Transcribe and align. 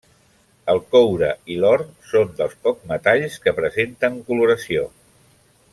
El 0.71 0.79
coure 0.95 1.27
i 1.55 1.57
l'or 1.65 1.83
són 2.13 2.33
dels 2.41 2.57
pocs 2.63 2.89
metalls 2.93 3.37
que 3.45 3.55
presenten 3.61 4.19
coloració. 4.31 4.89